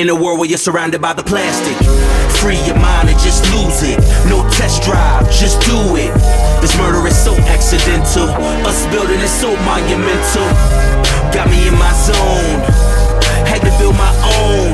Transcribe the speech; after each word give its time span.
In 0.00 0.08
a 0.08 0.14
world 0.14 0.38
where 0.38 0.48
you're 0.48 0.56
surrounded 0.56 1.02
by 1.02 1.12
the 1.12 1.22
plastic. 1.22 1.76
Free 2.40 2.56
your 2.64 2.76
mind 2.76 3.10
and 3.10 3.18
just 3.20 3.44
lose 3.52 3.82
it. 3.82 4.00
No 4.30 4.48
test 4.48 4.82
drive, 4.82 5.30
just 5.30 5.60
do 5.60 5.76
it. 5.94 6.08
This 6.62 6.74
murder 6.78 7.06
is 7.06 7.14
so 7.14 7.36
accidental. 7.52 8.24
Us 8.64 8.86
building 8.86 9.20
is 9.20 9.30
so 9.30 9.54
monumental. 9.68 10.48
Got 11.36 11.50
me 11.50 11.68
in 11.68 11.74
my 11.74 11.92
zone 11.92 12.64
had 13.44 13.60
to 13.60 13.70
build 13.76 13.94
my 14.00 14.14
own 14.40 14.72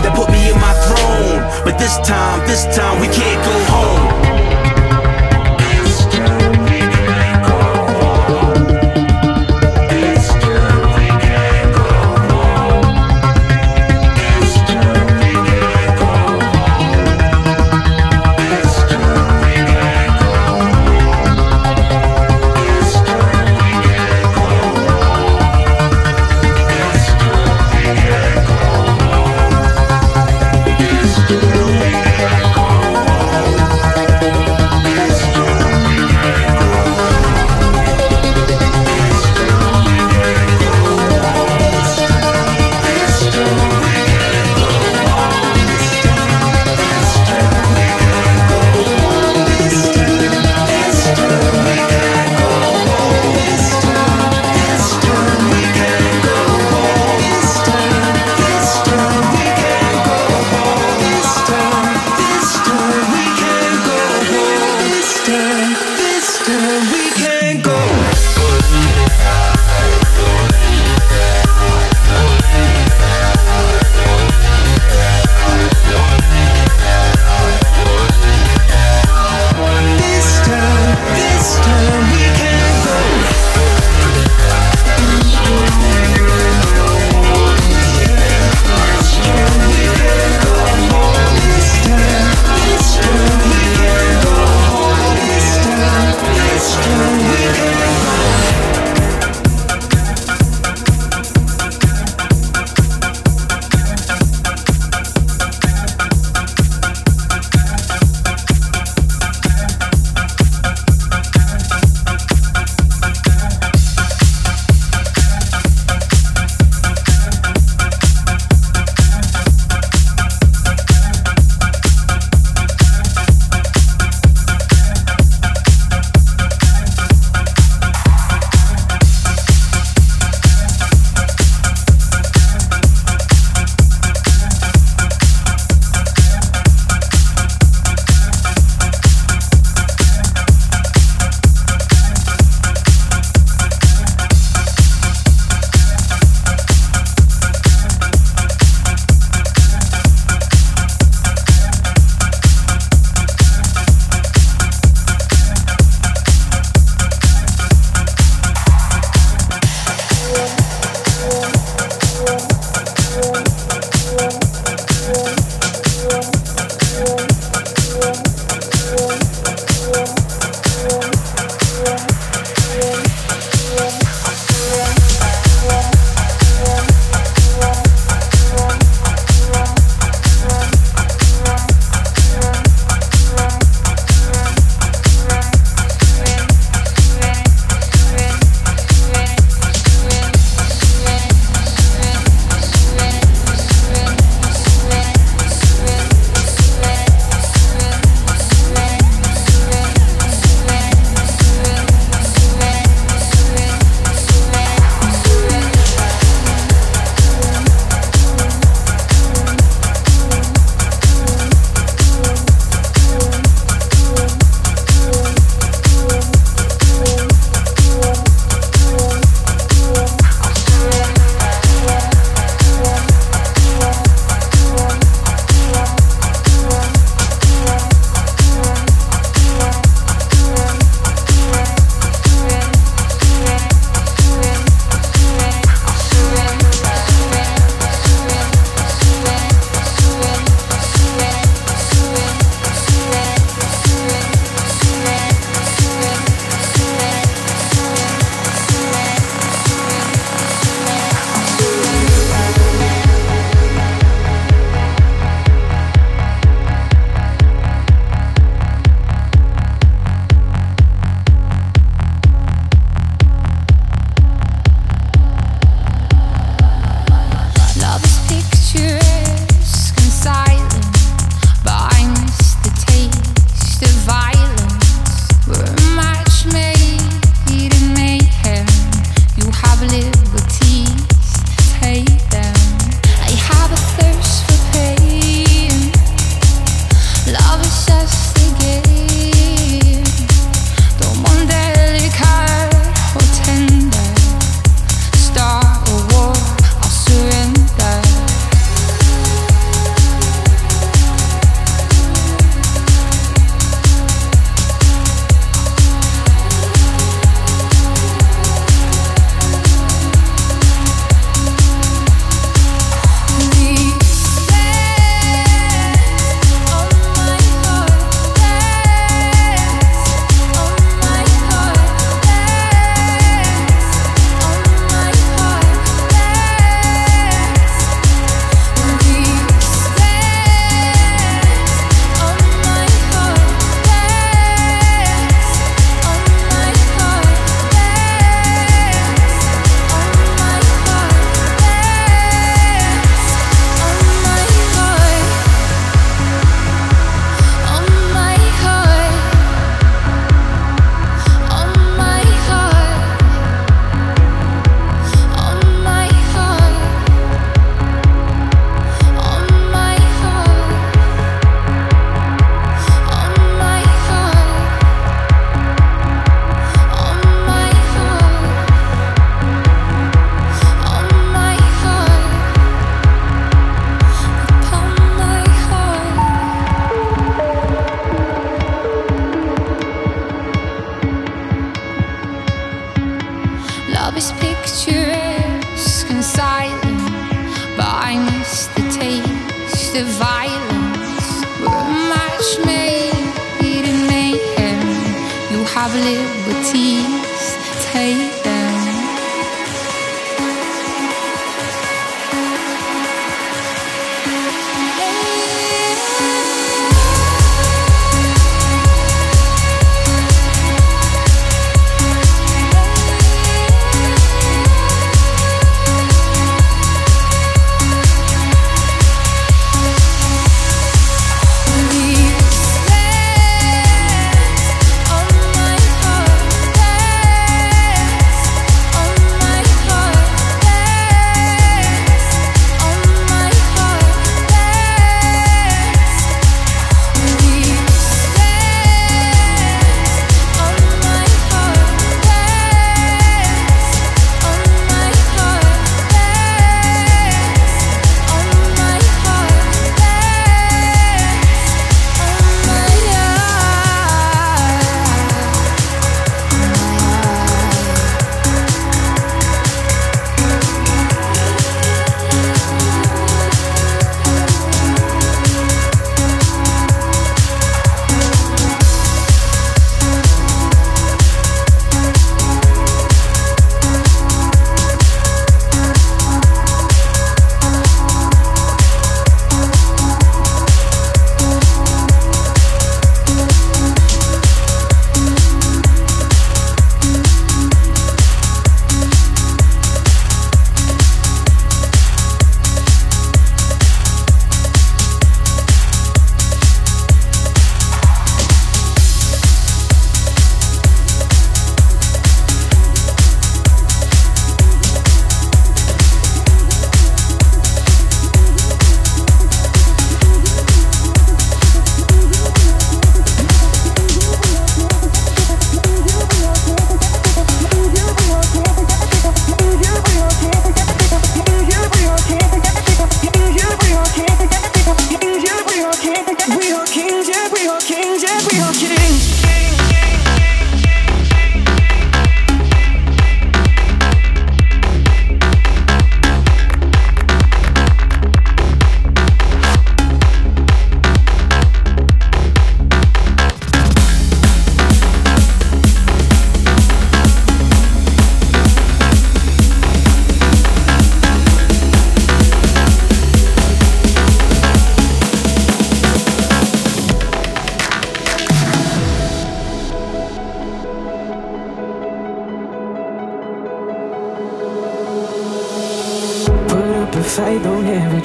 that 0.00 0.16
put 0.16 0.30
me 0.32 0.48
in 0.48 0.56
my 0.56 0.72
throne. 0.88 1.44
But 1.62 1.78
this 1.78 1.98
time, 2.08 2.40
this 2.48 2.64
time 2.74 3.00
we 3.02 3.08
can't 3.08 3.44
go 3.44 3.56
home. 3.68 4.07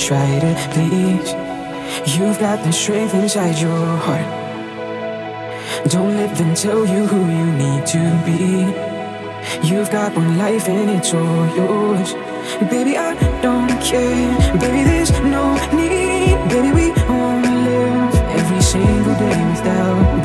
try 0.07 0.37
to 0.37 0.53
please. 0.71 1.31
You've 2.13 2.37
got 2.37 2.61
the 2.65 2.73
strength 2.73 3.13
inside 3.13 3.57
your 3.57 3.85
heart. 4.05 4.27
Don't 5.87 6.17
let 6.17 6.35
them 6.35 6.53
tell 6.55 6.85
you 6.85 7.07
who 7.07 7.19
you 7.39 7.47
need 7.63 7.85
to 7.95 8.03
be. 8.25 8.67
You've 9.65 9.89
got 9.91 10.13
one 10.13 10.37
life 10.37 10.67
and 10.67 10.89
it's 10.89 11.13
all 11.13 11.47
yours. 11.55 12.15
Baby, 12.69 12.97
I 12.97 13.13
don't 13.41 13.69
care. 13.81 14.59
Baby, 14.59 14.83
there's 14.83 15.11
no 15.35 15.55
need. 15.71 16.35
Baby, 16.49 16.71
we 16.79 16.85
only 17.07 17.55
live 17.69 18.15
every 18.39 18.61
single 18.61 19.15
day 19.15 19.39
without. 19.51 20.22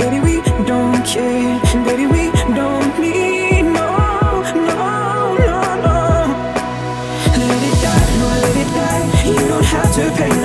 to 9.99 10.13
pay 10.13 10.38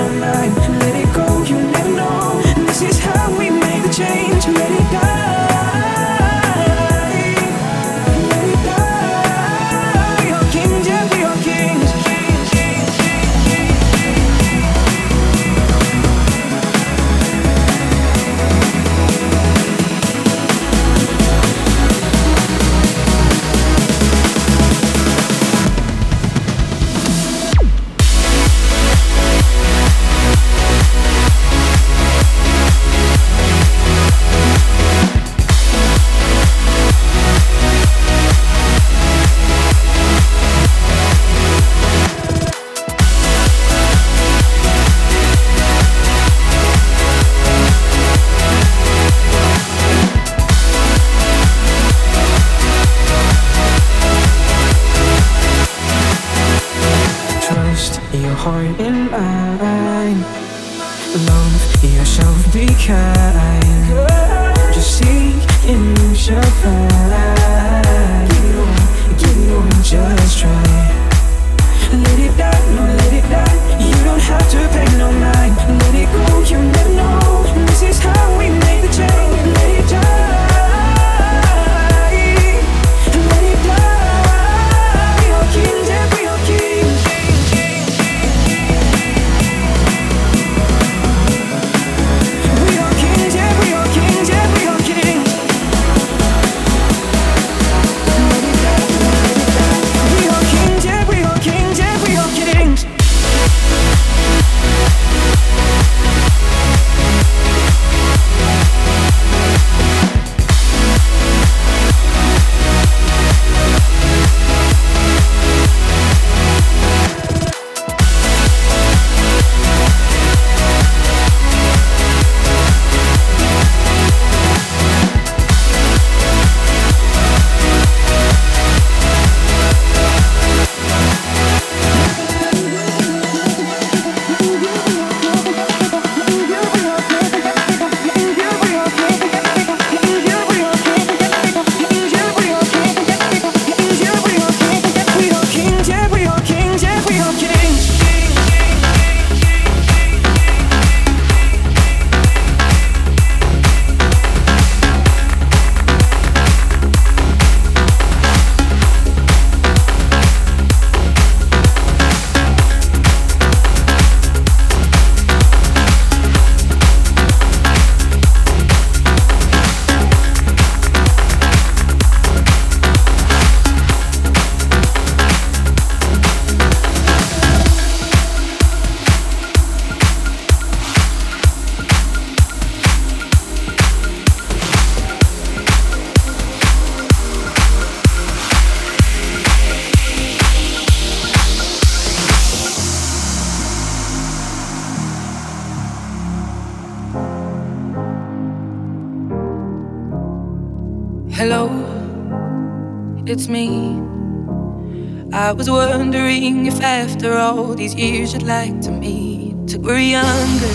After 207.24 207.38
all 207.38 207.72
these 207.74 207.94
years, 207.94 208.34
you'd 208.34 208.42
like 208.42 208.82
to 208.82 208.90
meet. 208.90 209.56
Till 209.66 209.80
we're 209.80 209.98
younger 209.98 210.74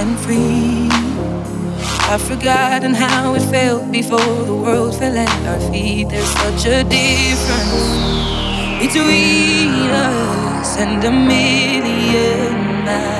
and 0.00 0.18
free. 0.18 0.88
I've 2.08 2.22
forgotten 2.22 2.94
how 2.94 3.34
it 3.34 3.42
felt 3.50 3.92
before 3.92 4.44
the 4.46 4.54
world 4.54 4.96
fell 4.96 5.14
at 5.14 5.46
our 5.46 5.60
feet. 5.70 6.08
There's 6.08 6.24
such 6.24 6.64
a 6.64 6.84
difference 6.84 7.74
between 8.80 9.90
us 9.90 10.78
and 10.78 11.04
a 11.04 11.10
million 11.12 12.84
miles. 12.86 13.19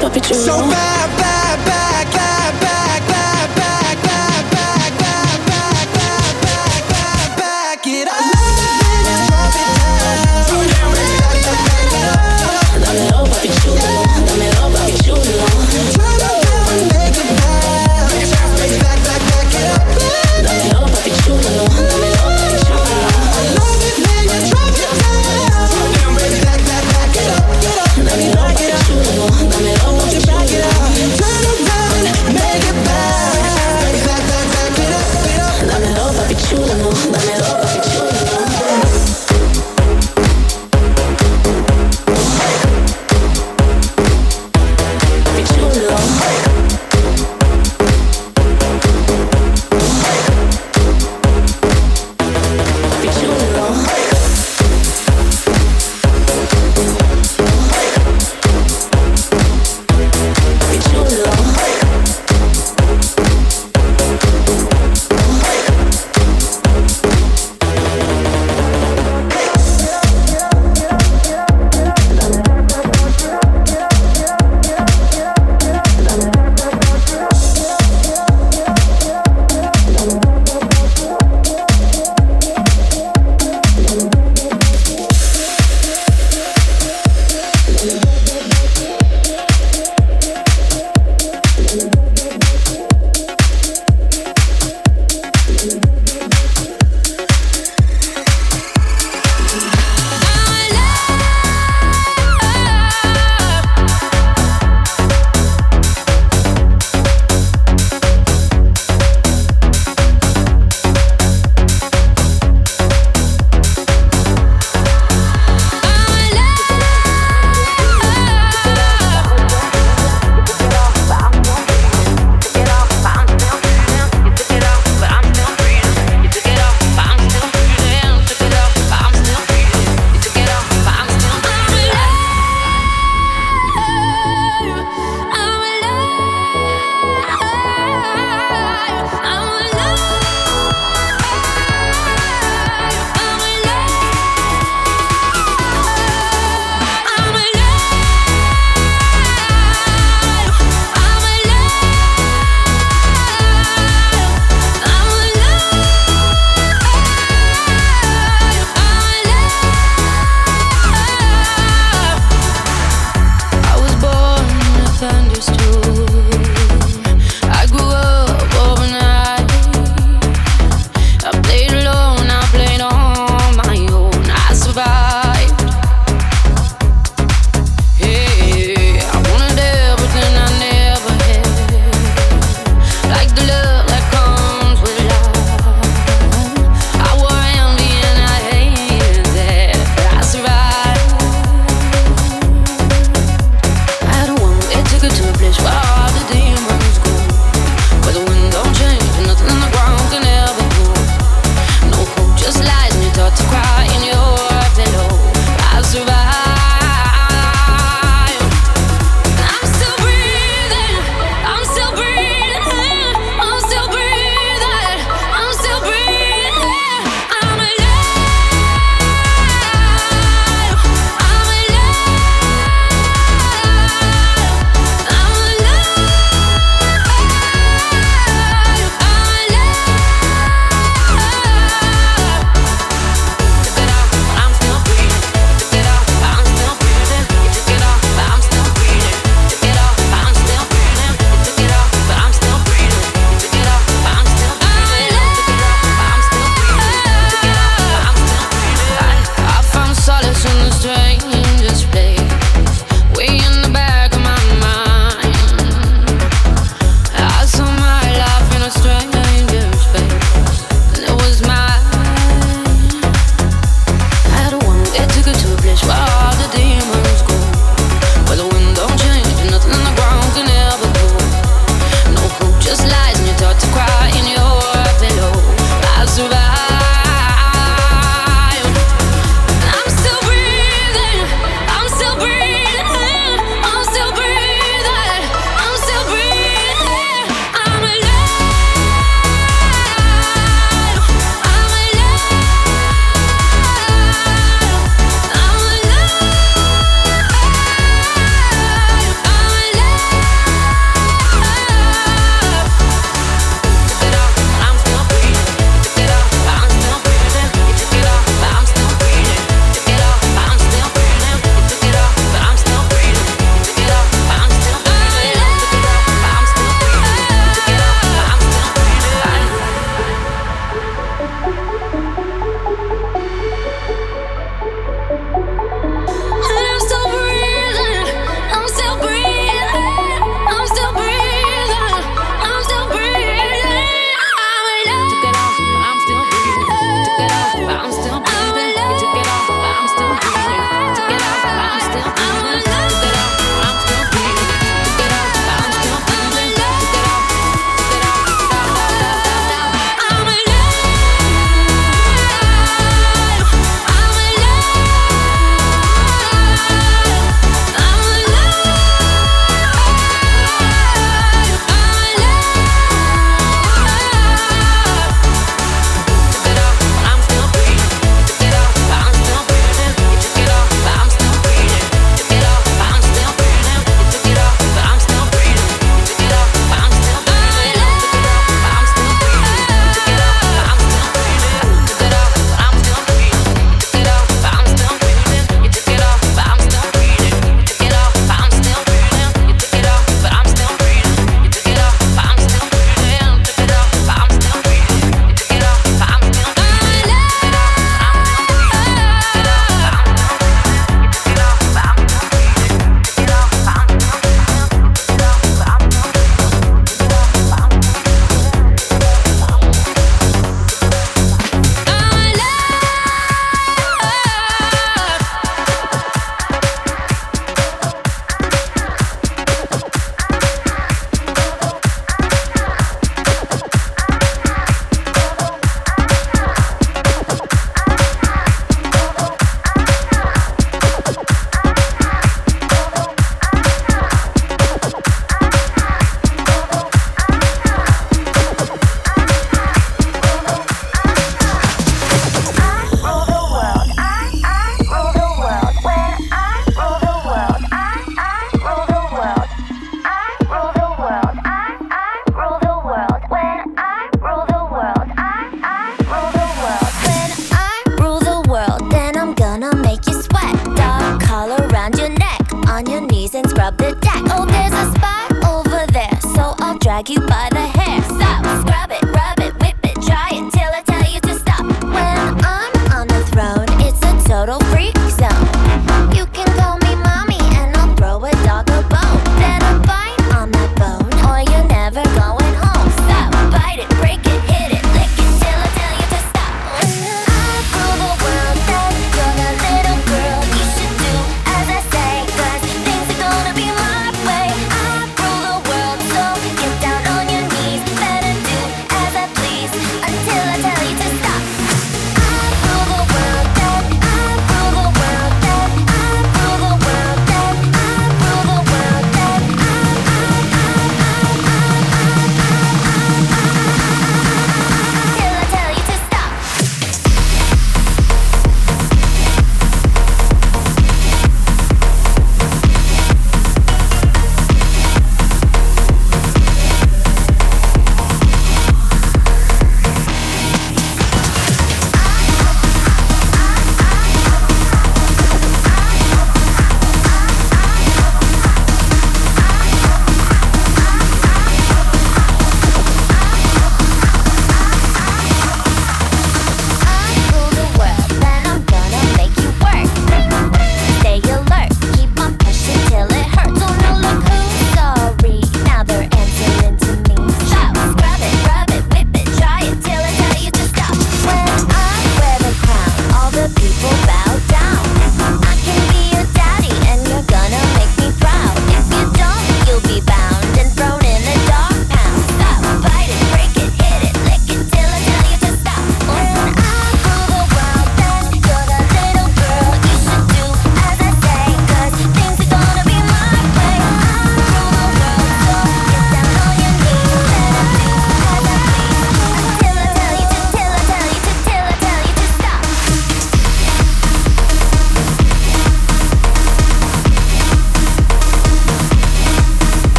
So 0.00 0.60
bad, 0.70 1.18
bad. 1.18 1.27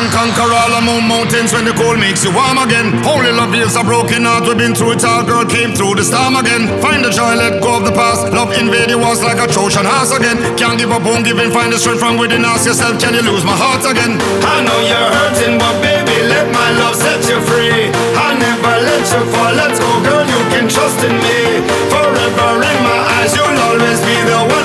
can 0.00 0.32
conquer 0.32 0.48
all 0.48 0.72
the 0.72 0.80
moon 0.80 1.04
mountains 1.04 1.52
when 1.52 1.68
the 1.68 1.76
cold 1.76 2.00
makes 2.00 2.24
you 2.24 2.32
warm 2.32 2.56
again. 2.56 2.96
Holy 3.04 3.32
love 3.32 3.52
heals 3.52 3.76
a 3.76 3.84
broken 3.84 4.24
heart, 4.24 4.48
we've 4.48 4.56
been 4.56 4.72
through 4.72 4.96
it 4.96 5.04
all, 5.04 5.20
girl, 5.20 5.44
came 5.44 5.76
through 5.76 6.00
the 6.00 6.04
storm 6.04 6.40
again. 6.40 6.72
Find 6.80 7.04
the 7.04 7.12
joy, 7.12 7.36
let 7.36 7.60
go 7.60 7.76
of 7.76 7.84
the 7.84 7.92
past. 7.92 8.32
Love 8.32 8.56
invade 8.56 8.88
the 8.88 8.96
walls 8.96 9.20
like 9.20 9.36
a 9.36 9.44
Trojan 9.44 9.84
horse 9.84 10.16
again. 10.16 10.40
Can't 10.56 10.80
give 10.80 10.88
up, 10.88 11.04
won't 11.04 11.28
give 11.28 11.36
in, 11.36 11.52
find 11.52 11.72
the 11.72 11.76
strength 11.76 12.00
from 12.00 12.16
within. 12.16 12.44
Ask 12.48 12.64
yourself, 12.64 12.96
can 12.96 13.12
you 13.12 13.24
lose 13.28 13.44
my 13.44 13.52
heart 13.52 13.84
again? 13.84 14.16
I 14.40 14.64
know 14.64 14.78
you're 14.88 15.10
hurting, 15.20 15.60
but 15.60 15.76
baby, 15.84 16.16
let 16.32 16.48
my 16.48 16.68
love 16.80 16.96
set 16.96 17.20
you 17.28 17.36
free. 17.44 17.92
I 18.16 18.40
never 18.40 18.74
let 18.80 19.04
you 19.04 19.22
fall, 19.36 19.52
let's 19.52 19.76
go, 19.76 19.90
girl, 20.00 20.24
you 20.24 20.40
can 20.48 20.64
trust 20.64 20.96
in 21.04 21.12
me. 21.12 21.60
Forever 21.92 22.50
in 22.64 22.78
my 22.88 22.98
eyes, 23.20 23.36
you'll 23.36 23.60
always 23.68 24.00
be 24.00 24.16
the 24.24 24.40
one. 24.48 24.59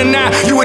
And 0.00 0.16
out, 0.16 0.32
you 0.48 0.56
were 0.56 0.64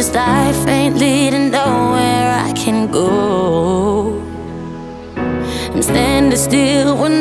just 0.00 0.14
life 0.14 0.66
ain't 0.66 0.96
leading 0.96 1.50
nowhere 1.50 2.32
I 2.48 2.54
can 2.54 2.90
go. 2.90 4.18
I'm 5.74 5.82
standing 5.82 6.38
still 6.38 6.96
when 6.96 7.19